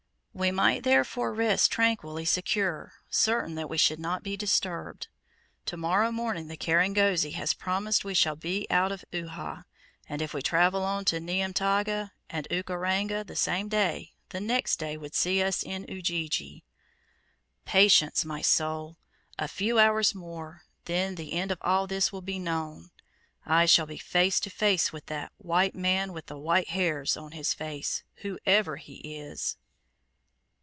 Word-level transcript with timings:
We 0.33 0.49
might 0.49 0.83
therefore 0.83 1.33
rest 1.33 1.71
tranquilly 1.73 2.23
secure, 2.23 2.93
certain 3.09 3.55
that 3.55 3.69
we 3.69 3.77
should 3.77 3.99
not 3.99 4.23
be 4.23 4.37
disturbed. 4.37 5.07
To 5.65 5.75
morrow 5.75 6.09
morning 6.09 6.47
the 6.47 6.55
kirangozi 6.57 7.31
has 7.33 7.53
promised 7.53 8.05
we 8.05 8.13
shall 8.13 8.37
be 8.37 8.65
out 8.71 8.93
of 8.93 9.03
Uhha, 9.11 9.65
and 10.07 10.21
if 10.21 10.33
we 10.33 10.41
travel 10.41 10.83
on 10.83 11.03
to 11.05 11.19
Niamtaga, 11.19 12.11
in 12.29 12.43
Ukaranga, 12.49 13.27
the 13.27 13.35
same 13.35 13.67
day, 13.67 14.13
the 14.29 14.39
next 14.39 14.77
day 14.77 14.95
would 14.95 15.13
see 15.13 15.43
us 15.43 15.61
in 15.63 15.83
Ujiji. 15.89 16.63
Patience, 17.65 18.23
my 18.23 18.41
soul! 18.41 18.95
A 19.37 19.49
few 19.49 19.79
hours 19.79 20.15
more, 20.15 20.63
then 20.85 21.15
the 21.15 21.33
end 21.33 21.51
of 21.51 21.57
all 21.59 21.87
this 21.87 22.13
will 22.13 22.21
be 22.23 22.39
known! 22.39 22.89
I 23.45 23.65
shall 23.65 23.85
be 23.85 23.97
face 23.97 24.39
to 24.39 24.49
face 24.49 24.93
with 24.93 25.07
that 25.07 25.33
"white 25.37 25.75
man 25.75 26.13
with 26.13 26.27
the 26.27 26.37
white 26.39 26.69
hairs 26.69 27.17
on 27.17 27.33
his 27.33 27.53
face, 27.53 28.03
whoever 28.21 28.77
he 28.77 29.17
is!" 29.17 29.57